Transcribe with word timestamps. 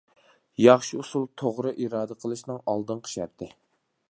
ياخشى 0.63 0.97
ئۇسۇل 1.03 1.27
توغرا 1.43 1.75
ئىدارە 1.85 2.19
قىلىشنىڭ 2.25 2.61
ئالدىنقى 2.67 3.17
شەرتى. 3.17 3.53